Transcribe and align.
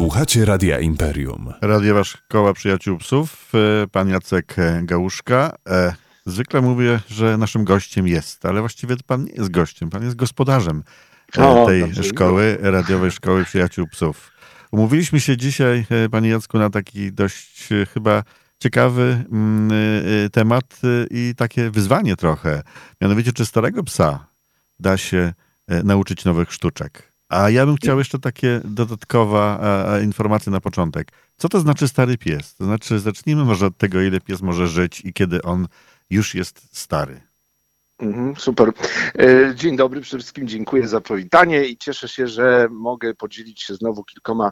Słuchacie 0.00 0.44
Radia 0.44 0.78
Imperium. 0.78 1.52
Radiowa 1.60 2.04
Szkoła 2.04 2.52
Przyjaciół 2.52 2.98
Psów, 2.98 3.52
e, 3.54 3.86
pan 3.86 4.08
Jacek 4.08 4.56
Gałuszka. 4.82 5.56
E, 5.68 5.94
zwykle 6.26 6.60
mówię, 6.60 7.00
że 7.08 7.36
naszym 7.36 7.64
gościem 7.64 8.08
jest, 8.08 8.46
ale 8.46 8.60
właściwie 8.60 8.96
pan 9.06 9.24
nie 9.24 9.32
jest 9.32 9.50
gościem, 9.50 9.90
pan 9.90 10.02
jest 10.02 10.16
gospodarzem 10.16 10.82
e, 11.38 11.48
O, 11.48 11.66
tej 11.66 11.80
dobrze. 11.80 12.04
szkoły, 12.04 12.58
Radiowej 12.60 13.10
Szkoły 13.10 13.44
Przyjaciół 13.44 13.86
Psów. 13.86 14.30
Umówiliśmy 14.72 15.20
się 15.20 15.36
dzisiaj, 15.36 15.86
panie 16.10 16.28
Jacku, 16.28 16.58
na 16.58 16.70
taki 16.70 17.12
dość 17.12 17.68
chyba 17.94 18.22
ciekawy 18.58 19.24
mm, 19.32 19.70
temat 20.32 20.80
i 21.10 21.34
takie 21.36 21.70
wyzwanie 21.70 22.16
trochę. 22.16 22.62
Mianowicie, 23.00 23.32
czy 23.32 23.46
starego 23.46 23.84
psa 23.84 24.26
da 24.78 24.96
się 24.96 25.32
nauczyć 25.84 26.24
nowych 26.24 26.52
sztuczek? 26.52 27.09
A 27.30 27.50
ja 27.50 27.66
bym 27.66 27.76
chciał 27.76 27.98
jeszcze 27.98 28.18
takie 28.18 28.60
dodatkowa 28.64 29.60
e, 29.62 29.94
e, 29.94 30.04
informacja 30.04 30.52
na 30.52 30.60
początek. 30.60 31.12
Co 31.36 31.48
to 31.48 31.60
znaczy 31.60 31.88
stary 31.88 32.18
pies? 32.18 32.54
To 32.54 32.64
znaczy, 32.64 32.98
zacznijmy 32.98 33.44
może 33.44 33.66
od 33.66 33.76
tego, 33.76 34.02
ile 34.02 34.20
pies 34.20 34.42
może 34.42 34.68
żyć 34.68 35.00
i 35.04 35.12
kiedy 35.12 35.42
on 35.42 35.66
już 36.10 36.34
jest 36.34 36.78
stary. 36.78 37.20
Mhm, 37.98 38.36
Super. 38.36 38.72
E, 39.18 39.54
Dzień 39.54 39.76
dobry, 39.76 40.00
przede 40.00 40.18
wszystkim 40.18 40.48
dziękuję 40.48 40.88
za 40.88 41.00
powitanie 41.00 41.64
i 41.64 41.76
cieszę 41.76 42.08
się, 42.08 42.26
że 42.26 42.68
mogę 42.70 43.14
podzielić 43.14 43.62
się 43.62 43.74
znowu 43.74 44.04
kilkoma 44.04 44.50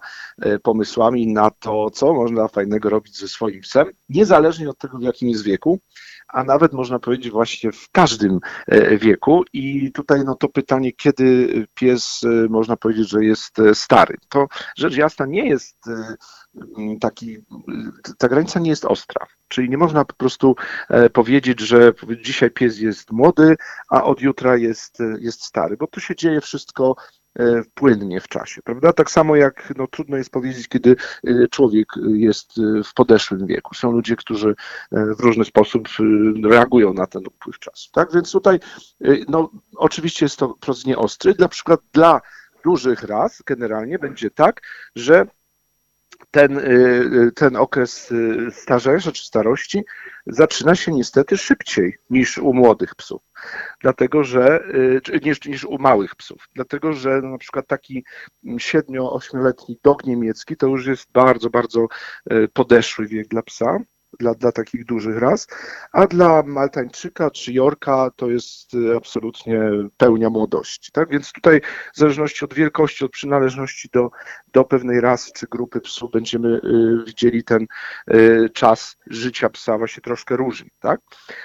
pomysłami 0.63 1.27
na 1.27 1.51
to, 1.51 1.91
co 1.91 2.15
można 2.15 2.49
fajnego 2.49 2.91
robić 2.91 3.19
ze 3.19 3.29
swoim 3.29 3.61
psem, 3.61 3.87
niezależnie 4.09 4.71
od 4.71 4.79
tego, 4.79 4.99
w 4.99 5.03
jakim 5.03 5.29
jest 5.29 5.45
wieku, 5.45 5.81
a 6.29 6.45
nawet 6.45 6.73
można 6.73 6.99
powiedzieć 6.99 7.33
właśnie 7.33 7.73
w 7.73 7.91
każdym 7.91 8.41
e, 8.67 8.99
wieku. 8.99 9.45
I 9.53 9.93
tutaj 9.93 10.25
no 10.25 10.35
to 10.35 10.48
pytanie, 10.48 10.93
kiedy 10.93 11.48
pies 11.75 12.20
e, 12.25 12.48
można 12.48 12.77
powiedzieć, 12.77 13.09
że 13.09 13.25
jest 13.25 13.59
e, 13.59 13.75
stary. 13.75 14.17
To 14.29 14.47
rzecz 14.77 14.97
jasna 14.97 15.27
nie 15.27 15.48
jest 15.48 15.77
taki, 17.01 17.39
ta 18.19 18.29
granica 18.29 18.61
nie 18.61 18.70
jest 18.70 18.85
ostra. 18.85 19.27
Czyli 19.48 19.70
nie 19.70 19.79
można 19.79 20.05
po 20.05 20.15
prostu 20.15 20.57
powiedzieć, 21.12 21.61
że 21.61 21.93
dzisiaj 22.25 22.51
pies 22.51 22.79
jest 22.79 23.13
młody, 23.13 23.57
a 23.89 24.05
od 24.05 24.20
jutra 24.20 24.57
jest, 24.57 24.98
jest 25.19 25.45
stary, 25.45 25.77
bo 25.77 25.87
to 25.87 26.01
się 26.01 26.17
dzieje 26.17 26.41
wszystko 26.41 26.97
płynnie 27.75 28.20
w 28.20 28.28
czasie, 28.28 28.62
prawda? 28.62 28.92
Tak 28.92 29.11
samo 29.11 29.36
jak 29.36 29.72
no, 29.77 29.86
trudno 29.86 30.17
jest 30.17 30.31
powiedzieć, 30.31 30.69
kiedy 30.69 30.97
e, 31.25 31.48
człowiek 31.50 31.89
jest 32.06 32.53
e, 32.58 32.83
w 32.84 32.95
podeszłym 32.95 33.47
wieku. 33.47 33.75
Są 33.75 33.92
ludzie, 33.92 34.17
którzy 34.17 34.55
e, 34.92 35.14
w 35.14 35.20
różny 35.20 35.45
sposób 35.45 35.89
e, 35.89 36.48
reagują 36.48 36.92
na 36.92 37.06
ten 37.06 37.27
upływ 37.27 37.58
czasu, 37.58 37.91
tak? 37.92 38.12
Więc 38.12 38.33
tutaj 38.33 38.58
e, 39.05 39.17
no, 39.28 39.50
oczywiście 39.77 40.25
jest 40.25 40.36
to 40.36 40.48
proces 40.48 40.86
nieostry. 40.86 41.34
Na 41.39 41.48
przykład 41.48 41.80
dla 41.92 42.20
dużych 42.64 43.03
ras 43.03 43.42
generalnie 43.47 43.98
będzie 43.98 44.30
tak, 44.30 44.62
że 44.97 45.27
ten, 46.31 46.59
y, 46.59 47.33
ten 47.34 47.57
okres 47.57 48.11
y, 48.11 48.48
starzenia 48.51 48.98
czy 48.98 49.27
starości 49.27 49.84
zaczyna 50.27 50.75
się 50.75 50.93
niestety 50.93 51.37
szybciej 51.37 51.98
niż 52.11 52.39
u 52.39 52.55
młodych 52.55 52.95
psów. 52.95 53.23
Dlatego, 53.81 54.25
że 54.25 54.65
y, 55.15 55.20
niż, 55.25 55.45
niż 55.45 55.65
u 55.65 55.79
małych 55.79 56.15
psów. 56.17 56.48
Dlatego, 56.55 56.93
że 56.93 57.20
no, 57.23 57.29
na 57.29 57.39
przykład 57.39 57.67
taki 57.67 58.05
7-8-letni 58.45 59.79
dog 59.85 60.05
niemiecki 60.05 60.57
to 60.57 60.67
już 60.67 60.87
jest 60.87 61.12
bardzo, 61.12 61.51
bardzo 61.51 61.87
y, 62.33 62.48
podeszły 62.48 63.07
wiek 63.07 63.29
dla 63.29 63.42
psa. 63.42 63.79
Dla, 64.19 64.34
dla 64.34 64.52
takich 64.52 64.84
dużych 64.84 65.19
ras, 65.19 65.47
a 65.92 66.06
dla 66.06 66.42
Maltańczyka 66.42 67.30
czy 67.30 67.52
Jorka 67.52 68.11
to 68.16 68.30
jest 68.30 68.74
y, 68.74 68.97
absolutnie 68.97 69.61
pełnia 69.97 70.30
młodości. 70.30 70.92
Tak? 70.92 71.11
Więc 71.11 71.33
tutaj 71.33 71.61
w 71.94 71.98
zależności 71.98 72.44
od 72.44 72.55
wielkości, 72.55 73.05
od 73.05 73.11
przynależności 73.11 73.89
do, 73.92 74.11
do 74.52 74.64
pewnej 74.64 75.01
rasy 75.01 75.30
czy 75.34 75.46
grupy 75.51 75.80
psów 75.80 76.11
będziemy 76.11 76.48
y, 76.48 77.05
widzieli 77.07 77.45
ten 77.45 77.67
y, 78.14 78.51
czas 78.55 78.96
życia 79.07 79.51
psa 79.51 79.78
właśnie 79.78 80.01
troszkę 80.01 80.36
różni, 80.36 80.70
tak? 80.80 81.01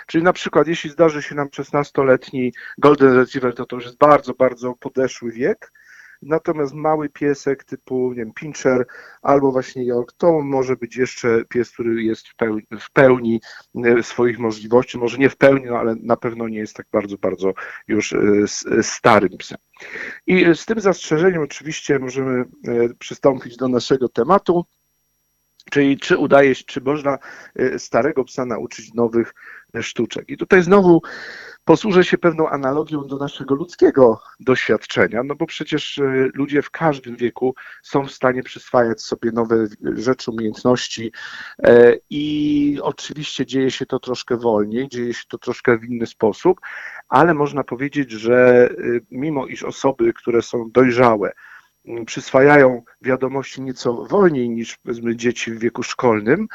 Czyli 0.07 0.23
na 0.23 0.33
przykład 0.33 0.67
jeśli 0.67 0.89
zdarzy 0.89 1.21
się 1.21 1.35
nam 1.35 1.47
16-letni 1.47 2.53
Golden 2.77 3.15
Retriever, 3.15 3.55
to 3.55 3.65
to 3.65 3.75
już 3.75 3.85
jest 3.85 3.97
bardzo, 3.97 4.33
bardzo 4.33 4.73
podeszły 4.73 5.31
wiek, 5.31 5.71
natomiast 6.25 6.73
mały 6.73 7.09
piesek 7.09 7.63
typu, 7.63 8.09
nie 8.09 8.15
wiem, 8.15 8.33
Pinscher 8.33 8.85
albo 9.21 9.51
właśnie 9.51 9.85
York, 9.85 10.13
to 10.17 10.41
może 10.41 10.75
być 10.75 10.97
jeszcze 10.97 11.45
pies, 11.49 11.71
który 11.71 12.03
jest 12.03 12.27
w 12.27 12.35
pełni, 12.35 12.63
w 12.79 12.91
pełni 12.91 13.41
y, 13.99 14.03
swoich 14.03 14.39
możliwości, 14.39 14.97
może 14.97 15.17
nie 15.17 15.29
w 15.29 15.37
pełni, 15.37 15.65
no, 15.65 15.77
ale 15.77 15.95
na 16.01 16.17
pewno 16.17 16.47
nie 16.47 16.57
jest 16.57 16.75
tak 16.75 16.85
bardzo, 16.91 17.17
bardzo 17.17 17.53
już 17.87 18.11
y, 18.13 18.41
s- 18.43 18.65
starym 18.81 19.37
psem. 19.37 19.57
I 20.27 20.45
z 20.55 20.65
tym 20.65 20.79
zastrzeżeniem 20.79 21.41
oczywiście 21.41 21.99
możemy 21.99 22.39
e, 22.39 22.45
przystąpić 22.99 23.57
do 23.57 23.67
naszego 23.67 24.09
tematu, 24.09 24.65
czyli 25.71 25.97
czy 25.97 26.17
udaje 26.17 26.55
się, 26.55 26.63
czy 26.63 26.81
można 26.81 27.17
e, 27.55 27.79
starego 27.79 28.23
psa 28.23 28.45
nauczyć 28.45 28.93
nowych 28.93 29.33
e, 29.33 29.62
sztuczek. 29.81 30.29
I 30.29 30.37
tutaj 30.37 30.63
znowu 30.63 31.01
posłużę 31.65 32.03
się 32.03 32.17
pewną 32.17 32.49
analogią 32.49 33.07
do 33.07 33.17
naszego 33.17 33.55
ludzkiego 33.55 34.21
doświadczenia, 34.39 35.23
no 35.23 35.35
bo 35.35 35.45
przecież 35.45 35.97
e, 35.97 36.03
ludzie 36.33 36.61
w 36.61 36.71
każdym 36.71 37.15
wieku 37.15 37.55
są 37.81 38.05
w 38.05 38.11
stanie 38.11 38.43
przyswajać 38.43 39.01
sobie 39.01 39.31
nowe 39.31 39.67
rzeczy, 39.95 40.31
umiejętności 40.31 41.11
e, 41.63 41.95
i 42.09 42.79
oczywiście 42.81 43.45
dzieje 43.45 43.71
się 43.71 43.85
to 43.85 43.99
troszkę 43.99 44.37
wolniej, 44.37 44.89
dzieje 44.89 45.13
się 45.13 45.23
to 45.27 45.37
troszkę 45.37 45.77
w 45.77 45.83
inny 45.83 46.05
sposób, 46.05 46.59
ale 47.09 47.33
można 47.33 47.63
powiedzieć, 47.63 48.11
że 48.11 48.69
y, 48.71 49.05
mimo 49.11 49.47
iż 49.47 49.63
osoby, 49.63 50.13
które 50.13 50.41
są 50.41 50.69
dojrzałe, 50.71 51.31
przyswajają 52.05 52.83
wiadomości 53.01 53.61
nieco 53.61 53.93
wolniej 54.05 54.49
niż 54.49 54.77
powiedzmy 54.77 55.15
dzieci 55.15 55.51
w 55.51 55.59
wieku 55.59 55.83
szkolnym, 55.83 56.47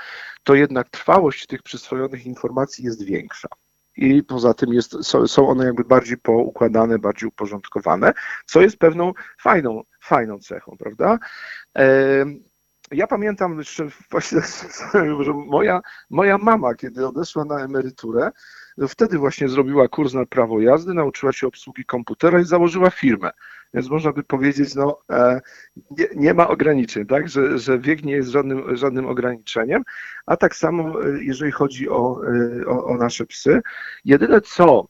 to 0.42 0.54
jednak 0.54 0.88
trwałość 0.90 1.46
tych 1.46 1.62
przyswojonych 1.62 2.26
informacji 2.26 2.84
jest 2.84 3.04
większa. 3.04 3.48
I 3.96 4.22
poza 4.22 4.54
tym 4.54 4.72
jest, 4.72 4.96
są- 5.04 5.26
są 5.26 5.48
one 5.48 5.64
jakby 5.64 5.84
bardziej 5.84 6.18
poukładane, 6.18 6.98
bardziej 6.98 7.28
uporządkowane, 7.28 8.12
co 8.46 8.60
jest 8.60 8.78
pewną 8.78 9.12
fajną, 9.40 9.82
fajną 10.00 10.38
cechą, 10.38 10.76
prawda? 10.78 11.18
Ja 12.90 13.06
pamiętam 13.06 13.58
jeszcze 13.58 13.88
właśnie, 14.10 14.40
że 15.20 15.32
moja, 15.32 15.80
moja 16.10 16.38
mama, 16.38 16.74
kiedy 16.74 17.06
odeszła 17.06 17.44
na 17.44 17.64
emeryturę, 17.64 18.30
wtedy 18.88 19.18
właśnie 19.18 19.48
zrobiła 19.48 19.88
kurs 19.88 20.14
na 20.14 20.26
prawo 20.26 20.60
jazdy, 20.60 20.94
nauczyła 20.94 21.32
się 21.32 21.46
obsługi 21.46 21.84
komputera 21.84 22.40
i 22.40 22.44
założyła 22.44 22.90
firmę. 22.90 23.30
Więc 23.74 23.90
można 23.90 24.12
by 24.12 24.22
powiedzieć, 24.22 24.74
no 24.74 25.00
e, 25.10 25.40
nie, 25.90 26.06
nie 26.16 26.34
ma 26.34 26.48
ograniczeń, 26.48 27.06
tak? 27.06 27.28
że, 27.28 27.58
że 27.58 27.78
wiek 27.78 28.04
nie 28.04 28.12
jest 28.12 28.28
żadnym, 28.30 28.76
żadnym 28.76 29.06
ograniczeniem. 29.06 29.82
A 30.26 30.36
tak 30.36 30.56
samo, 30.56 31.04
e, 31.04 31.24
jeżeli 31.24 31.52
chodzi 31.52 31.88
o, 31.88 32.20
e, 32.26 32.66
o, 32.66 32.84
o 32.84 32.96
nasze 32.96 33.26
psy, 33.26 33.60
jedyne 34.04 34.40
co 34.40 34.88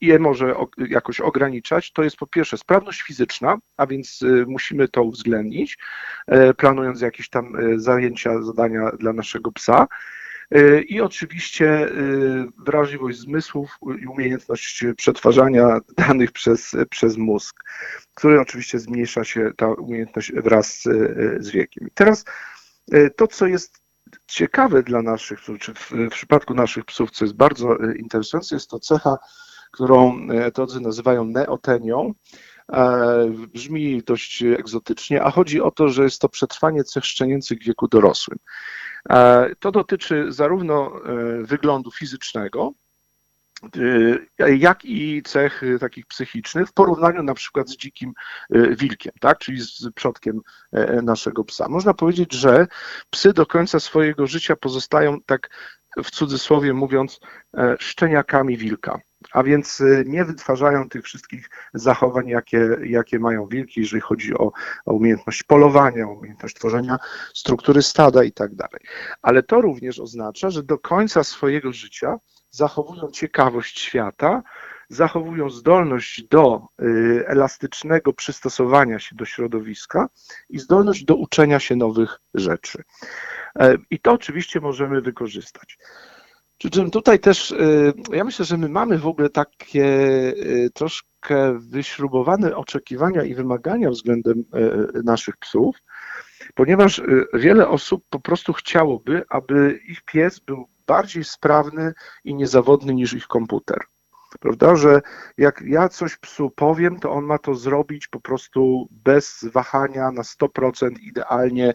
je 0.00 0.18
może 0.18 0.54
jakoś 0.88 1.20
ograniczać, 1.20 1.92
to 1.92 2.02
jest 2.02 2.16
po 2.16 2.26
pierwsze 2.26 2.58
sprawność 2.58 3.02
fizyczna, 3.02 3.58
a 3.76 3.86
więc 3.86 4.20
e, 4.22 4.44
musimy 4.46 4.88
to 4.88 5.02
uwzględnić, 5.02 5.78
e, 6.26 6.54
planując 6.54 7.00
jakieś 7.00 7.28
tam 7.28 7.52
zajęcia, 7.76 8.42
zadania 8.42 8.90
dla 8.90 9.12
naszego 9.12 9.52
psa. 9.52 9.86
I 10.88 11.00
oczywiście 11.00 11.88
wrażliwość 12.66 13.18
zmysłów 13.18 13.78
i 14.02 14.06
umiejętność 14.06 14.84
przetwarzania 14.96 15.80
danych 15.96 16.32
przez, 16.32 16.76
przez 16.90 17.16
mózg, 17.16 17.64
który 18.14 18.40
oczywiście 18.40 18.78
zmniejsza 18.78 19.24
się 19.24 19.50
ta 19.56 19.68
umiejętność 19.68 20.32
wraz 20.32 20.82
z, 21.38 21.50
wiekiem. 21.50 21.88
I 21.88 21.90
teraz 21.90 22.24
to, 23.16 23.26
co 23.26 23.46
jest 23.46 23.83
ciekawe 24.26 24.82
dla 24.82 25.02
naszych 25.02 25.40
czy 25.60 25.74
w, 25.74 25.90
w 25.90 26.10
przypadku 26.10 26.54
naszych 26.54 26.84
psów, 26.84 27.10
co 27.10 27.24
jest 27.24 27.36
bardzo 27.36 27.80
e, 27.80 27.96
interesujące, 27.96 28.56
jest 28.56 28.70
to 28.70 28.78
cecha, 28.78 29.18
którą 29.72 30.28
etodzy 30.30 30.80
nazywają 30.80 31.24
neotenią. 31.24 32.12
E, 32.72 33.30
Brzmi 33.52 34.02
dość 34.06 34.42
egzotycznie, 34.42 35.22
a 35.22 35.30
chodzi 35.30 35.60
o 35.60 35.70
to, 35.70 35.88
że 35.88 36.02
jest 36.02 36.20
to 36.20 36.28
przetrwanie 36.28 36.84
cech 36.84 37.04
szczenięcych 37.04 37.58
w 37.58 37.64
wieku 37.64 37.88
dorosłym. 37.88 38.38
E, 39.10 39.50
To 39.60 39.72
dotyczy 39.72 40.32
zarówno 40.32 40.92
wyglądu 41.42 41.90
fizycznego, 41.90 42.72
jak 44.58 44.84
i 44.84 45.22
cech 45.22 45.62
e, 45.62 45.78
takich 45.78 46.06
psychicznych 46.06 46.68
w 46.68 46.72
porównaniu 46.72 47.22
na 47.22 47.34
przykład 47.34 47.68
z 47.68 47.76
dzikim 47.76 48.12
e, 48.50 48.76
wilkiem, 48.76 49.12
tak? 49.20 49.38
czyli 49.38 49.60
z 49.60 49.90
przodkiem 49.94 50.40
e, 50.72 51.02
naszego 51.02 51.44
psa. 51.44 51.68
Można 51.68 51.94
powiedzieć, 51.94 52.32
że 52.32 52.66
psy 53.10 53.32
do 53.32 53.46
końca 53.46 53.80
swojego 53.80 54.26
życia 54.26 54.56
pozostają 54.56 55.20
tak 55.26 55.50
w 55.96 56.10
cudzysłowie 56.10 56.72
mówiąc 56.72 57.20
e, 57.56 57.76
szczeniakami 57.78 58.56
wilka. 58.56 59.00
A 59.32 59.42
więc 59.42 59.80
e, 59.80 60.04
nie 60.06 60.24
wytwarzają 60.24 60.88
tych 60.88 61.04
wszystkich 61.04 61.50
zachowań, 61.74 62.28
jakie, 62.28 62.68
jakie 62.82 63.18
mają 63.18 63.46
wilki, 63.46 63.80
jeżeli 63.80 64.00
chodzi 64.00 64.34
o, 64.34 64.52
o 64.86 64.92
umiejętność 64.92 65.42
polowania, 65.42 66.06
umiejętność 66.06 66.54
tworzenia 66.54 66.98
struktury 67.34 67.82
stada 67.82 68.24
i 68.24 68.32
tak 68.32 68.54
dalej. 68.54 68.80
Ale 69.22 69.42
to 69.42 69.60
również 69.60 70.00
oznacza, 70.00 70.50
że 70.50 70.62
do 70.62 70.78
końca 70.78 71.24
swojego 71.24 71.72
życia 71.72 72.16
zachowują 72.54 73.10
ciekawość 73.10 73.80
świata, 73.80 74.42
zachowują 74.88 75.50
zdolność 75.50 76.28
do 76.28 76.66
y, 76.82 77.24
elastycznego 77.26 78.12
przystosowania 78.12 78.98
się 78.98 79.16
do 79.16 79.24
środowiska 79.24 80.08
i 80.48 80.58
zdolność 80.58 81.04
do 81.04 81.16
uczenia 81.16 81.60
się 81.60 81.76
nowych 81.76 82.20
rzeczy. 82.34 82.82
E, 83.58 83.76
I 83.90 84.00
to 84.00 84.12
oczywiście 84.12 84.60
możemy 84.60 85.00
wykorzystać. 85.00 85.78
Przy 86.58 86.70
czym 86.70 86.90
tutaj 86.90 87.20
też, 87.20 87.50
y, 87.50 87.92
ja 88.12 88.24
myślę, 88.24 88.44
że 88.44 88.56
my 88.56 88.68
mamy 88.68 88.98
w 88.98 89.06
ogóle 89.06 89.30
takie 89.30 89.86
y, 89.86 90.70
troszkę 90.74 91.58
wyśrubowane 91.58 92.56
oczekiwania 92.56 93.22
i 93.22 93.34
wymagania 93.34 93.90
względem 93.90 94.44
naszych 95.04 95.36
psów, 95.36 95.76
ponieważ 96.54 97.02
wiele 97.34 97.68
osób 97.68 98.04
po 98.10 98.20
prostu 98.20 98.52
chciałoby, 98.52 99.22
aby 99.28 99.80
ich 99.88 100.02
pies 100.02 100.40
był 100.40 100.73
bardziej 100.86 101.24
sprawny 101.24 101.92
i 102.24 102.34
niezawodny 102.34 102.94
niż 102.94 103.12
ich 103.12 103.26
komputer. 103.26 103.78
Prawda, 104.40 104.76
że 104.76 105.02
jak 105.38 105.62
ja 105.66 105.88
coś 105.88 106.16
psu 106.16 106.50
powiem, 106.50 107.00
to 107.00 107.12
on 107.12 107.24
ma 107.24 107.38
to 107.38 107.54
zrobić 107.54 108.08
po 108.08 108.20
prostu 108.20 108.88
bez 108.90 109.44
wahania 109.52 110.10
na 110.10 110.22
100% 110.22 110.90
idealnie 111.00 111.74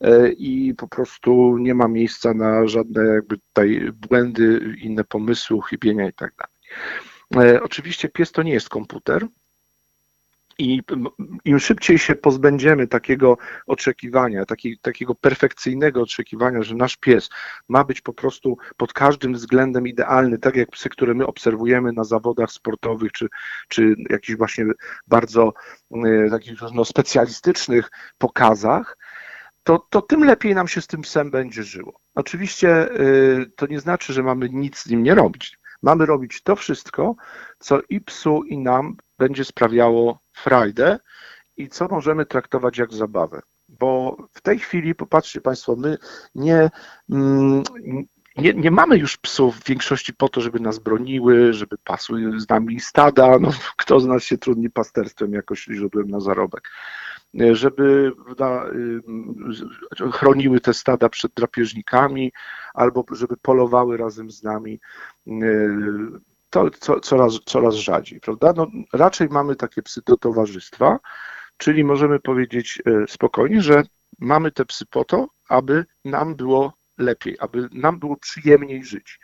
e, 0.00 0.28
i 0.28 0.74
po 0.74 0.88
prostu 0.88 1.58
nie 1.58 1.74
ma 1.74 1.88
miejsca 1.88 2.34
na 2.34 2.66
żadne 2.66 3.04
jakby 3.04 3.38
tutaj 3.38 3.92
błędy, 3.94 4.76
inne 4.82 5.04
pomysły, 5.04 5.58
chybienia 5.68 6.08
i 6.08 6.12
tak 6.12 6.34
dalej. 6.36 7.54
E, 7.54 7.62
oczywiście 7.62 8.08
pies 8.08 8.32
to 8.32 8.42
nie 8.42 8.52
jest 8.52 8.68
komputer, 8.68 9.26
i 10.60 10.82
im 11.44 11.58
szybciej 11.58 11.98
się 11.98 12.14
pozbędziemy 12.14 12.86
takiego 12.86 13.36
oczekiwania, 13.66 14.44
taki, 14.44 14.78
takiego 14.78 15.14
perfekcyjnego 15.14 16.02
oczekiwania, 16.02 16.62
że 16.62 16.74
nasz 16.74 16.96
pies 16.96 17.30
ma 17.68 17.84
być 17.84 18.00
po 18.00 18.12
prostu 18.12 18.56
pod 18.76 18.92
każdym 18.92 19.32
względem 19.32 19.86
idealny, 19.86 20.38
tak 20.38 20.56
jak 20.56 20.70
psy, 20.70 20.88
które 20.88 21.14
my 21.14 21.26
obserwujemy 21.26 21.92
na 21.92 22.04
zawodach 22.04 22.50
sportowych, 22.50 23.12
czy, 23.12 23.28
czy 23.68 23.94
jakichś 24.10 24.38
właśnie 24.38 24.64
bardzo 25.06 25.52
y, 26.06 26.28
takich 26.30 26.60
no, 26.74 26.84
specjalistycznych 26.84 27.90
pokazach, 28.18 28.96
to, 29.62 29.86
to 29.90 30.02
tym 30.02 30.24
lepiej 30.24 30.54
nam 30.54 30.68
się 30.68 30.80
z 30.80 30.86
tym 30.86 31.02
psem 31.02 31.30
będzie 31.30 31.62
żyło. 31.62 32.00
Oczywiście 32.14 33.00
y, 33.00 33.52
to 33.56 33.66
nie 33.66 33.80
znaczy, 33.80 34.12
że 34.12 34.22
mamy 34.22 34.48
nic 34.48 34.78
z 34.78 34.86
nim 34.86 35.02
nie 35.02 35.14
robić. 35.14 35.59
Mamy 35.82 36.06
robić 36.06 36.42
to 36.42 36.56
wszystko, 36.56 37.14
co 37.58 37.80
i 37.88 38.00
psu, 38.00 38.44
i 38.44 38.58
nam 38.58 38.96
będzie 39.18 39.44
sprawiało 39.44 40.18
frajdę 40.32 40.98
i 41.56 41.68
co 41.68 41.88
możemy 41.88 42.26
traktować 42.26 42.78
jak 42.78 42.92
zabawę. 42.92 43.40
Bo 43.68 44.16
w 44.32 44.40
tej 44.40 44.58
chwili, 44.58 44.94
popatrzcie 44.94 45.40
Państwo, 45.40 45.76
my 45.76 45.98
nie, 46.34 46.70
mm, 47.10 47.62
nie, 48.36 48.54
nie 48.54 48.70
mamy 48.70 48.96
już 48.96 49.16
psów 49.16 49.56
w 49.56 49.64
większości 49.64 50.14
po 50.14 50.28
to, 50.28 50.40
żeby 50.40 50.60
nas 50.60 50.78
broniły, 50.78 51.52
żeby 51.52 51.76
pasły 51.84 52.40
z 52.40 52.48
nami 52.48 52.80
stada. 52.80 53.38
No, 53.38 53.50
kto 53.76 54.00
z 54.00 54.06
nas 54.06 54.24
się 54.24 54.38
trudni 54.38 54.70
pasterstwem 54.70 55.32
jakoś 55.32 55.64
źródłem 55.64 56.08
na 56.08 56.20
zarobek? 56.20 56.70
Żeby 57.52 58.12
chroniły 60.12 60.60
te 60.60 60.74
stada 60.74 61.08
przed 61.08 61.32
drapieżnikami, 61.34 62.32
albo 62.74 63.04
żeby 63.12 63.36
polowały 63.36 63.96
razem 63.96 64.30
z 64.30 64.42
nami. 64.42 64.80
Y, 65.26 66.20
to 66.50 66.70
co, 66.70 67.00
coraz, 67.00 67.40
coraz 67.44 67.74
rzadziej, 67.74 68.20
prawda? 68.20 68.52
No, 68.56 68.66
raczej 68.92 69.28
mamy 69.28 69.56
takie 69.56 69.82
psy 69.82 70.00
do 70.06 70.16
towarzystwa, 70.16 70.98
czyli 71.56 71.84
możemy 71.84 72.20
powiedzieć 72.20 72.82
e, 72.86 73.06
spokojnie, 73.08 73.62
że 73.62 73.82
mamy 74.18 74.52
te 74.52 74.64
psy 74.64 74.86
po 74.86 75.04
to, 75.04 75.28
aby 75.48 75.84
nam 76.04 76.34
było 76.36 76.72
lepiej, 76.98 77.36
aby 77.40 77.68
nam 77.72 77.98
było 77.98 78.16
przyjemniej 78.16 78.84
żyć. 78.84 79.20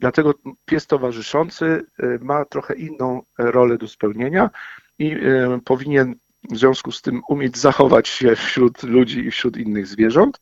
Dlatego 0.00 0.34
pies 0.64 0.86
towarzyszący 0.86 1.86
e, 1.98 2.18
ma 2.20 2.44
trochę 2.44 2.74
inną 2.74 3.22
rolę 3.38 3.78
do 3.78 3.88
spełnienia 3.88 4.50
i 4.98 5.12
e, 5.12 5.60
powinien 5.64 6.14
w 6.50 6.58
związku 6.58 6.92
z 6.92 7.02
tym 7.02 7.22
umieć 7.28 7.58
zachować 7.58 8.08
się 8.08 8.36
wśród 8.36 8.82
ludzi 8.82 9.18
i 9.18 9.30
wśród 9.30 9.56
innych 9.56 9.86
zwierząt, 9.86 10.40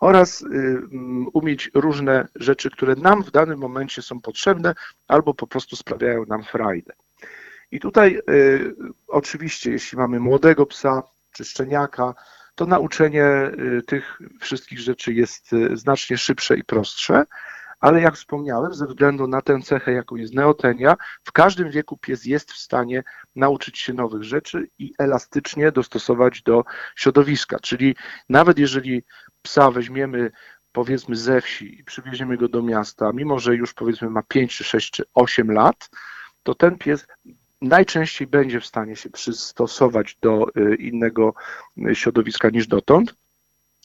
oraz 0.00 0.42
y, 0.42 0.46
mm, 0.46 1.26
umieć 1.32 1.70
różne 1.74 2.28
rzeczy, 2.34 2.70
które 2.70 2.94
nam 2.94 3.22
w 3.22 3.30
danym 3.30 3.58
momencie 3.58 4.02
są 4.02 4.20
potrzebne 4.20 4.74
albo 5.08 5.34
po 5.34 5.46
prostu 5.46 5.76
sprawiają 5.76 6.26
nam 6.26 6.42
frajdę. 6.42 6.92
I 7.70 7.80
tutaj 7.80 8.20
y, 8.30 8.74
oczywiście, 9.08 9.70
jeśli 9.70 9.98
mamy 9.98 10.20
młodego 10.20 10.66
psa 10.66 11.02
czy 11.32 11.44
szczeniaka, 11.44 12.14
to 12.54 12.66
nauczenie 12.66 13.24
y, 13.24 13.82
tych 13.86 14.18
wszystkich 14.40 14.78
rzeczy 14.78 15.12
jest 15.12 15.50
znacznie 15.72 16.18
szybsze 16.18 16.56
i 16.56 16.64
prostsze, 16.64 17.24
ale 17.80 18.00
jak 18.00 18.14
wspomniałem, 18.14 18.74
ze 18.74 18.86
względu 18.86 19.26
na 19.26 19.42
tę 19.42 19.60
cechę, 19.60 19.92
jaką 19.92 20.16
jest 20.16 20.34
neotenia, 20.34 20.96
w 21.24 21.32
każdym 21.32 21.70
wieku 21.70 21.96
pies 21.96 22.24
jest 22.24 22.52
w 22.52 22.58
stanie 22.58 23.02
nauczyć 23.36 23.78
się 23.78 23.92
nowych 23.92 24.22
rzeczy 24.22 24.68
i 24.78 24.92
elastycznie 24.98 25.72
dostosować 25.72 26.42
do 26.42 26.64
środowiska. 26.96 27.58
Czyli 27.58 27.96
nawet 28.28 28.58
jeżeli 28.58 29.02
psa 29.42 29.70
weźmiemy 29.70 30.30
powiedzmy 30.72 31.16
ze 31.16 31.40
wsi 31.40 31.80
i 31.80 31.84
przywieziemy 31.84 32.36
go 32.36 32.48
do 32.48 32.62
miasta, 32.62 33.12
mimo 33.14 33.38
że 33.38 33.56
już 33.56 33.74
powiedzmy 33.74 34.10
ma 34.10 34.22
5 34.22 34.56
czy 34.56 34.64
6 34.64 34.90
czy 34.90 35.04
8 35.14 35.50
lat, 35.50 35.90
to 36.42 36.54
ten 36.54 36.78
pies 36.78 37.06
najczęściej 37.62 38.26
będzie 38.26 38.60
w 38.60 38.66
stanie 38.66 38.96
się 38.96 39.10
przystosować 39.10 40.16
do 40.22 40.46
y, 40.56 40.74
innego 40.74 41.34
y, 41.78 41.94
środowiska 41.94 42.50
niż 42.50 42.66
dotąd. 42.66 43.14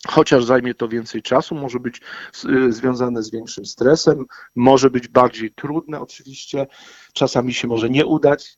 Chociaż 0.07 0.45
zajmie 0.45 0.73
to 0.73 0.87
więcej 0.87 1.21
czasu, 1.21 1.55
może 1.55 1.79
być 1.79 2.01
y, 2.45 2.73
związane 2.73 3.23
z 3.23 3.31
większym 3.31 3.65
stresem, 3.65 4.25
może 4.55 4.89
być 4.89 5.07
bardziej 5.07 5.53
trudne 5.53 5.99
oczywiście, 5.99 6.67
czasami 7.13 7.53
się 7.53 7.67
może 7.67 7.89
nie 7.89 8.05
udać, 8.05 8.57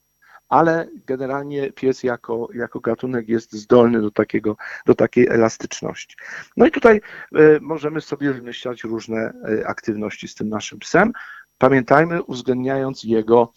ale 0.50 0.88
generalnie 1.06 1.72
pies 1.72 2.04
jako, 2.04 2.48
jako 2.54 2.80
gatunek 2.80 3.30
jest 3.30 3.52
zdolny 3.54 4.02
do, 4.02 4.12
takiego, 4.12 4.58
do 4.86 4.96
takiej 4.96 5.28
elastyczności. 5.28 6.16
No 6.58 6.66
i 6.66 6.72
tutaj 6.72 7.02
y, 7.38 7.60
możemy 7.62 8.02
sobie 8.02 8.34
wymyślać 8.34 8.84
różne 8.84 9.34
y, 9.50 9.68
aktywności 9.68 10.28
z 10.28 10.36
tym 10.36 10.50
naszym 10.50 10.80
psem. 10.80 11.12
Pamiętajmy, 11.58 12.24
uwzględniając 12.24 13.04
jego 13.04 13.54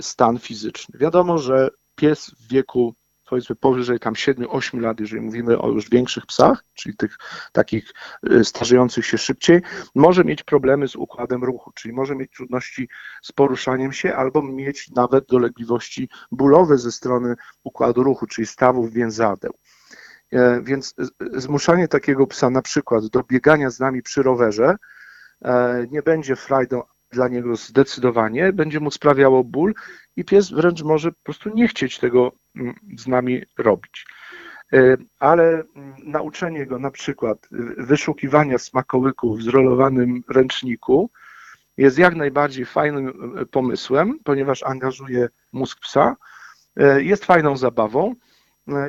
stan 0.00 0.38
fizyczny. 0.38 0.98
Wiadomo, 0.98 1.38
że 1.38 1.70
pies 1.94 2.30
w 2.30 2.48
wieku 2.48 2.94
powiedzmy 3.28 3.56
powyżej 3.56 3.98
tam 3.98 4.14
7-8 4.14 4.80
lat, 4.80 5.00
jeżeli 5.00 5.22
mówimy 5.22 5.58
o 5.58 5.68
już 5.68 5.90
większych 5.90 6.26
psach, 6.26 6.64
czyli 6.74 6.96
tych 6.96 7.16
takich 7.52 7.92
y, 8.30 8.44
starzejących 8.44 9.06
się 9.06 9.18
szybciej, 9.18 9.62
może 9.94 10.24
mieć 10.24 10.42
problemy 10.42 10.88
z 10.88 10.96
układem 10.96 11.44
ruchu, 11.44 11.72
czyli 11.74 11.94
może 11.94 12.14
mieć 12.14 12.32
trudności 12.32 12.88
z 13.22 13.32
poruszaniem 13.32 13.92
się 13.92 14.14
albo 14.14 14.42
mieć 14.42 14.90
nawet 14.90 15.26
dolegliwości 15.26 16.08
bólowe 16.32 16.78
ze 16.78 16.92
strony 16.92 17.34
układu 17.64 18.02
ruchu, 18.02 18.26
czyli 18.26 18.46
stawów 18.46 18.92
więzadeł. 18.92 19.52
E, 20.32 20.62
więc 20.62 20.94
zmuszanie 21.32 21.88
takiego 21.88 22.26
psa 22.26 22.50
na 22.50 22.62
przykład 22.62 23.06
do 23.06 23.22
biegania 23.22 23.70
z 23.70 23.80
nami 23.80 24.02
przy 24.02 24.22
rowerze 24.22 24.76
e, 25.42 25.86
nie 25.90 26.02
będzie 26.02 26.36
frajdą 26.36 26.82
dla 27.10 27.28
niego 27.28 27.56
zdecydowanie, 27.56 28.52
będzie 28.52 28.80
mu 28.80 28.90
sprawiało 28.90 29.44
ból 29.44 29.74
i 30.16 30.24
pies 30.24 30.50
wręcz 30.50 30.82
może 30.82 31.12
po 31.12 31.22
prostu 31.22 31.50
nie 31.54 31.68
chcieć 31.68 31.98
tego 31.98 32.32
mm, 32.56 32.74
z 32.96 33.06
nami 33.06 33.42
robić. 33.58 34.06
E, 34.72 34.96
ale 35.18 35.44
mm, 35.44 35.94
nauczenie 36.04 36.66
go 36.66 36.78
na 36.78 36.90
przykład 36.90 37.48
wyszukiwania 37.78 38.58
smakołyków 38.58 39.38
w 39.38 39.42
zrolowanym 39.42 40.22
ręczniku 40.28 41.10
jest 41.76 41.98
jak 41.98 42.14
najbardziej 42.14 42.64
fajnym 42.64 43.34
e, 43.38 43.46
pomysłem, 43.46 44.18
ponieważ 44.24 44.62
angażuje 44.62 45.28
mózg 45.52 45.80
psa, 45.80 46.16
e, 46.76 47.02
jest 47.02 47.24
fajną 47.24 47.56
zabawą 47.56 48.14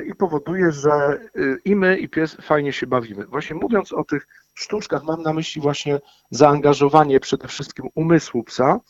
i 0.06 0.14
powoduje, 0.14 0.72
że 0.72 1.20
i 1.64 1.76
my, 1.76 1.98
i 1.98 2.08
pies 2.08 2.36
fajnie 2.40 2.72
się 2.72 2.86
bawimy. 2.86 3.26
Właśnie 3.26 3.56
mówiąc 3.56 3.92
o 3.92 4.04
tych 4.04 4.26
sztuczkach, 4.54 5.04
mam 5.04 5.22
na 5.22 5.32
myśli 5.32 5.62
właśnie 5.62 6.00
zaangażowanie 6.30 7.20
przede 7.20 7.48
wszystkim 7.48 7.88
umysłu 7.94 8.44
psa, 8.44 8.80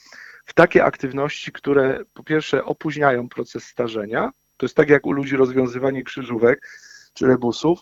w 0.47 0.55
takie 0.55 0.85
aktywności, 0.85 1.53
które 1.53 2.01
po 2.15 2.25
pierwsze 2.25 2.65
opóźniają 2.65 3.29
proces 3.29 3.65
starzenia, 3.65 4.31
to 4.57 4.67
jest 4.67 4.77
tak 4.77 4.91
jak 4.91 5.07
u 5.07 5.13
ludzi 5.13 5.37
rozwiązywanie 5.37 6.03
krzyżówek 6.03 6.69
czy 7.15 7.27
rebusów, 7.27 7.81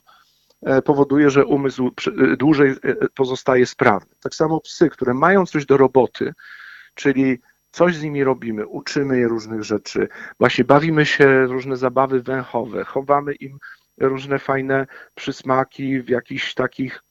e, 0.62 0.82
powoduje, 0.82 1.30
że 1.30 1.44
umysł 1.44 1.90
e, 2.32 2.36
dłużej 2.36 2.70
e, 2.70 2.74
pozostaje 3.14 3.66
sprawny. 3.66 4.14
Tak 4.20 4.34
samo 4.34 4.60
psy, 4.60 4.90
które 4.90 5.14
mają 5.14 5.46
coś 5.46 5.66
do 5.66 5.76
roboty, 5.76 6.32
czyli 6.94 7.38
coś 7.70 7.96
z 7.96 8.02
nimi 8.02 8.24
robimy, 8.24 8.66
uczymy 8.66 9.18
je 9.18 9.28
różnych 9.28 9.62
rzeczy, 9.62 10.08
właśnie 10.38 10.64
bawimy 10.64 11.06
się 11.06 11.46
różne 11.46 11.76
zabawy 11.76 12.22
węchowe, 12.22 12.84
chowamy 12.84 13.34
im 13.34 13.58
różne 13.98 14.38
fajne 14.38 14.86
przysmaki 15.14 16.02
w 16.02 16.08
jakichś 16.08 16.54
takich 16.54 17.02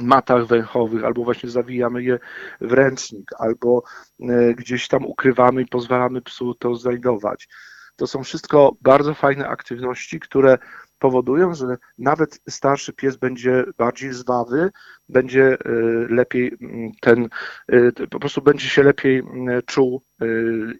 matach 0.00 0.46
węchowych, 0.46 1.04
albo 1.04 1.24
właśnie 1.24 1.50
zawijamy 1.50 2.02
je 2.02 2.18
w 2.60 2.72
ręcznik, 2.72 3.30
albo 3.38 3.82
e, 4.20 4.54
gdzieś 4.54 4.88
tam 4.88 5.06
ukrywamy 5.06 5.62
i 5.62 5.66
pozwalamy 5.66 6.22
psu 6.22 6.54
to 6.54 6.74
znajdować. 6.74 7.48
To 7.96 8.06
są 8.06 8.22
wszystko 8.22 8.76
bardzo 8.80 9.14
fajne 9.14 9.48
aktywności, 9.48 10.20
które 10.20 10.58
powodują, 10.98 11.54
że 11.54 11.76
nawet 11.98 12.40
starszy 12.48 12.92
pies 12.92 13.16
będzie 13.16 13.64
bardziej 13.78 14.12
zwawy, 14.12 14.70
będzie 15.08 15.54
y, 15.54 16.06
lepiej 16.10 16.56
mm, 16.60 16.92
ten, 17.00 17.28
y, 17.72 17.92
po 18.10 18.20
prostu 18.20 18.42
będzie 18.42 18.68
się 18.68 18.82
lepiej 18.82 19.18
mm, 19.18 19.62
czuł 19.66 20.02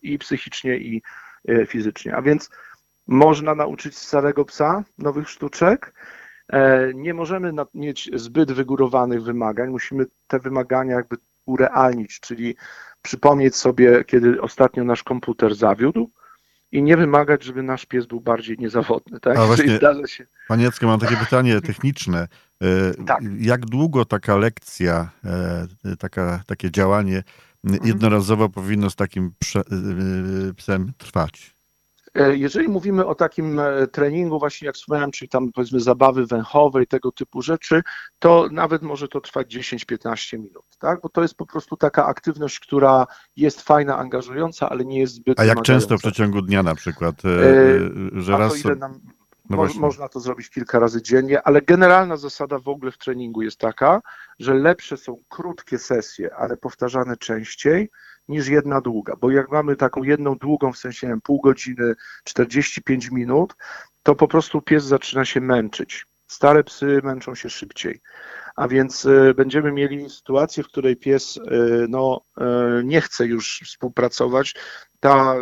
i 0.03 0.19
psychicznie, 0.19 0.77
i 0.77 1.03
fizycznie. 1.67 2.17
A 2.17 2.23
więc 2.23 2.51
można 3.07 3.55
nauczyć 3.55 3.99
starego 3.99 4.45
psa 4.45 4.85
nowych 4.99 5.29
sztuczek. 5.29 5.95
E, 6.53 6.91
nie 6.95 7.15
możemy 7.15 7.53
mieć 7.75 8.11
zbyt 8.15 8.53
wygórowanych 8.53 9.23
wymagań, 9.23 9.71
musimy 9.71 10.07
te 10.27 10.39
wymagania 10.39 10.95
jakby 10.95 11.17
urealnić, 11.47 12.21
czyli 12.21 12.57
przypomnieć 13.03 13.57
sobie, 13.57 14.05
kiedy 14.05 14.41
ostatnio 14.41 14.85
nasz 14.85 15.03
komputer 15.03 15.55
zawiódł, 15.55 16.11
i 16.73 16.83
nie 16.83 16.97
wymagać, 16.97 17.45
żeby 17.45 17.63
nasz 17.63 17.87
pies 17.87 18.07
był 18.07 18.21
bardziej 18.21 18.57
niezawodny. 18.59 19.21
Tak? 19.21 19.39
A 19.39 19.47
właśnie, 19.47 19.77
zdarza 19.77 20.07
się. 20.07 20.27
Panie 20.49 20.65
Jacku, 20.65 20.87
mam 20.87 21.01
takie 21.01 21.17
pytanie 21.17 21.61
techniczne. 21.71 22.29
E, 22.63 23.05
tak. 23.05 23.21
Jak 23.39 23.67
długo 23.67 24.05
taka 24.05 24.37
lekcja, 24.37 25.11
e, 25.25 25.97
taka, 25.99 26.43
takie 26.47 26.71
działanie 26.71 27.23
mhm. 27.65 27.87
jednorazowo 27.89 28.49
powinno 28.49 28.91
z 28.91 28.97
takim 28.97 29.33
psem 30.57 30.93
trwać? 30.99 31.58
E, 32.19 32.37
jeżeli 32.37 32.69
mówimy 32.69 33.07
o 33.07 33.15
takim 33.15 33.61
e, 33.61 33.87
treningu, 33.87 34.39
właśnie 34.39 34.67
jak 34.67 34.75
wspomniałem, 34.75 35.11
czyli 35.11 35.29
tam 35.29 35.53
powiedzmy 35.53 35.81
zabawy 35.81 36.27
węchowej, 36.27 36.87
tego 36.87 37.13
typu 37.13 37.43
rzeczy, 37.43 37.83
to 38.19 38.49
nawet 38.53 38.83
może 38.83 39.09
to 39.09 39.21
trwać 39.21 39.55
10-15 39.57 40.39
minut, 40.39 40.65
tak? 40.79 41.01
Bo 41.01 41.09
to 41.09 41.23
jest 41.23 41.35
po 41.35 41.47
prostu 41.47 41.77
taka 41.77 42.07
aktywność, 42.07 42.61
która 42.61 43.07
jest 43.37 43.63
fajna, 43.63 43.99
angażująca, 43.99 44.69
ale 44.69 44.85
nie 44.85 44.99
jest 44.99 45.15
zbyt. 45.15 45.41
A 45.41 45.45
jak 45.45 45.63
często 45.63 45.99
w 45.99 46.01
przeciągu 46.01 46.43
dnia 46.43 46.63
na 46.63 46.75
przykład, 46.75 47.25
e, 47.25 48.21
że 48.21 48.39
raz. 48.39 48.65
Nam 48.65 49.01
no 49.51 49.57
Mo 49.57 49.69
można 49.81 50.09
to 50.09 50.21
zrobić 50.21 50.51
kilka 50.51 50.79
razy 50.79 51.03
dziennie, 51.03 51.43
ale 51.43 51.63
generalna 51.63 52.17
zasada 52.17 52.59
w 52.59 52.69
ogóle 52.69 52.93
w 52.93 52.99
treningu 52.99 53.43
jest 53.43 53.59
taka, 53.59 54.03
że 54.39 54.55
lepsze 54.55 54.97
są 54.97 55.23
krótkie 55.29 55.79
sesje, 55.79 56.35
ale 56.35 56.57
powtarzane 56.57 57.17
częściej, 57.17 57.91
niż 58.29 58.49
jedna 58.49 58.81
długa, 58.81 59.17
bo 59.21 59.31
jak 59.31 59.51
mamy 59.51 59.77
taką 59.77 60.03
jedną 60.03 60.35
długą, 60.35 60.73
w 60.73 60.79
sensie 60.79 61.07
wiem, 61.07 61.21
pół 61.21 61.41
godziny, 61.41 61.95
45 62.25 63.11
minut, 63.11 63.55
to 64.03 64.15
po 64.15 64.29
prostu 64.29 64.63
pies 64.63 64.85
zaczyna 64.85 65.25
się 65.25 65.41
męczyć. 65.41 66.07
Stare 66.27 66.65
psy 66.65 67.01
męczą 67.05 67.35
się 67.35 67.51
szybciej. 67.51 68.01
A 68.57 68.69
więc 68.69 69.05
y, 69.05 69.35
będziemy 69.37 69.73
mieli 69.73 70.11
sytuację, 70.11 70.63
w 70.63 70.69
której 70.69 70.97
pies 70.97 71.37
y, 71.37 71.41
no, 71.89 72.21
y, 72.81 72.85
nie 72.85 73.01
chce 73.01 73.27
już 73.27 73.61
współpracować. 73.65 74.55
Ta, 75.01 75.35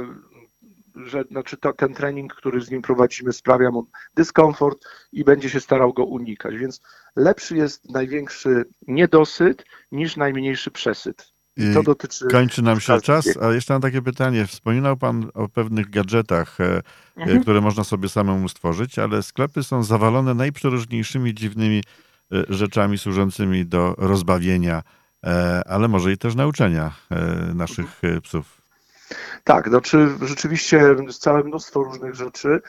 że, 0.96 1.24
znaczy 1.30 1.56
to, 1.56 1.72
ten 1.72 1.94
trening, 1.94 2.34
który 2.34 2.60
z 2.60 2.70
nim 2.70 2.82
prowadzimy, 2.82 3.32
sprawia 3.32 3.70
mu 3.70 3.86
dyskomfort 4.14 4.78
i 5.12 5.24
będzie 5.24 5.50
się 5.50 5.60
starał 5.60 5.92
go 5.92 6.04
unikać. 6.04 6.56
Więc 6.56 6.80
lepszy 7.16 7.56
jest 7.56 7.90
największy 7.90 8.64
niedosyt 8.88 9.64
niż 9.92 10.16
najmniejszy 10.16 10.70
przesyt. 10.70 11.36
I 11.56 11.74
to 11.74 11.82
dotyczy. 11.82 12.26
Kończy 12.26 12.62
nam 12.62 12.80
się 12.80 13.00
czas, 13.00 13.38
a 13.42 13.52
jeszcze 13.52 13.74
mam 13.74 13.82
takie 13.82 14.02
pytanie. 14.02 14.46
Wspominał 14.46 14.96
Pan 14.96 15.30
o 15.34 15.48
pewnych 15.48 15.90
gadżetach, 15.90 16.60
e, 16.60 16.64
e, 16.64 16.82
mhm. 17.16 17.42
które 17.42 17.60
można 17.60 17.84
sobie 17.84 18.08
samemu 18.08 18.48
stworzyć, 18.48 18.98
ale 18.98 19.22
sklepy 19.22 19.62
są 19.62 19.82
zawalone 19.82 20.34
najprzeróżniejszymi 20.34 21.34
dziwnymi 21.34 21.82
e, 22.32 22.44
rzeczami 22.48 22.98
służącymi 22.98 23.66
do 23.66 23.94
rozbawienia, 23.98 24.82
ale 25.66 25.88
może 25.88 26.12
i 26.12 26.18
też 26.18 26.34
nauczenia 26.34 26.92
naszych 27.54 28.00
psów. 28.22 28.65
Tak, 29.44 29.68
znaczy 29.68 30.08
rzeczywiście 30.22 30.80
całe 31.18 31.44
mnóstwo 31.44 31.82
różnych 31.82 32.14
rzeczy. 32.14 32.60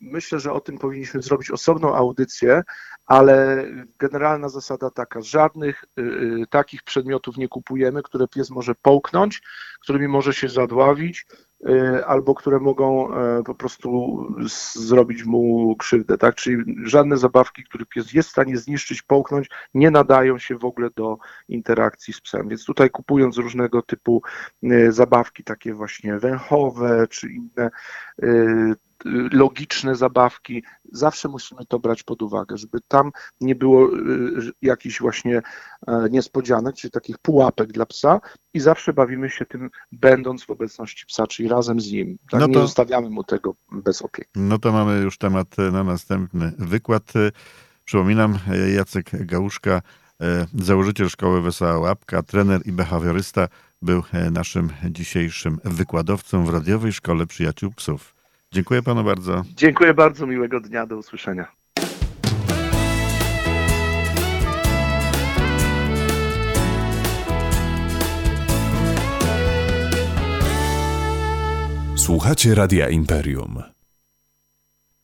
Myślę, 0.00 0.40
że 0.40 0.52
o 0.52 0.60
tym 0.60 0.78
powinniśmy 0.78 1.22
zrobić 1.22 1.50
osobną 1.50 1.94
audycję, 1.94 2.62
ale 3.06 3.66
generalna 3.98 4.48
zasada 4.48 4.90
taka, 4.90 5.20
żadnych 5.20 5.84
y, 5.98 6.02
y, 6.02 6.46
takich 6.50 6.82
przedmiotów 6.82 7.36
nie 7.36 7.48
kupujemy, 7.48 8.02
które 8.02 8.28
pies 8.28 8.50
może 8.50 8.74
połknąć, 8.74 9.42
którymi 9.80 10.08
może 10.08 10.34
się 10.34 10.48
zadławić, 10.48 11.26
albo 12.06 12.34
które 12.34 12.60
mogą 12.60 13.14
e, 13.14 13.42
po 13.42 13.54
prostu 13.54 14.18
zrobić 14.74 15.24
mu 15.24 15.76
krzywdę, 15.76 16.18
tak? 16.18 16.34
Czyli 16.34 16.64
żadne 16.84 17.16
zabawki, 17.16 17.64
które 17.64 17.86
pies 17.86 18.12
jest 18.12 18.28
w 18.28 18.32
stanie 18.32 18.56
zniszczyć, 18.56 19.02
połknąć, 19.02 19.48
nie 19.74 19.90
nadają 19.90 20.38
się 20.38 20.58
w 20.58 20.64
ogóle 20.64 20.90
do 20.96 21.18
interakcji 21.48 22.14
z 22.14 22.20
psem. 22.20 22.48
Więc 22.48 22.64
tutaj 22.64 22.90
kupując 22.90 23.36
różnego 23.36 23.82
typu 23.82 24.22
zabawki, 24.88 25.44
takie 25.44 25.74
właśnie 25.74 26.18
węchowe, 26.18 27.06
czy 27.10 27.28
inne 27.32 27.70
logiczne 29.32 29.94
zabawki, 29.94 30.62
zawsze 30.92 31.28
musimy 31.28 31.66
to 31.68 31.78
brać 31.78 32.02
pod 32.02 32.22
uwagę, 32.22 32.56
żeby 32.56 32.78
tam 32.88 33.10
nie 33.40 33.54
było 33.54 33.88
y, 33.88 34.50
jakichś 34.62 35.00
właśnie 35.00 35.42
e, 35.86 36.08
niespodzianek, 36.10 36.74
czyli 36.74 36.90
takich 36.90 37.18
pułapek 37.18 37.72
dla 37.72 37.86
psa 37.86 38.20
i 38.54 38.60
zawsze 38.60 38.92
bawimy 38.92 39.30
się 39.30 39.46
tym 39.46 39.70
będąc 39.92 40.44
w 40.44 40.50
obecności 40.50 41.06
psa, 41.06 41.26
czyli 41.26 41.48
razem 41.48 41.80
z 41.80 41.92
nim. 41.92 42.18
Tak? 42.30 42.40
No 42.40 42.46
to, 42.46 42.52
nie 42.52 42.60
zostawiamy 42.60 43.10
mu 43.10 43.24
tego 43.24 43.54
bez 43.72 44.02
opieki. 44.02 44.30
No 44.34 44.58
to 44.58 44.72
mamy 44.72 45.00
już 45.00 45.18
temat 45.18 45.56
na 45.72 45.84
następny 45.84 46.52
wykład. 46.58 47.12
Przypominam, 47.84 48.38
Jacek 48.74 49.26
Gałuszka, 49.26 49.82
e, 50.20 50.46
założyciel 50.54 51.08
Szkoły 51.08 51.42
Wesoła 51.42 51.78
Łapka, 51.78 52.22
trener 52.22 52.60
i 52.64 52.72
behawiorysta, 52.72 53.48
był 53.82 54.02
e, 54.12 54.30
naszym 54.30 54.70
dzisiejszym 54.90 55.58
wykładowcą 55.64 56.44
w 56.44 56.50
radiowej 56.50 56.92
Szkole 56.92 57.26
Przyjaciół 57.26 57.70
Psów. 57.70 58.19
Dziękuję 58.52 58.82
panu 58.82 59.04
bardzo. 59.04 59.42
Dziękuję 59.56 59.94
bardzo, 59.94 60.26
miłego 60.26 60.60
dnia, 60.60 60.86
do 60.86 60.96
usłyszenia. 60.96 61.52
Słuchacie 71.96 72.54
Radia 72.54 72.88
Imperium. 72.88 73.62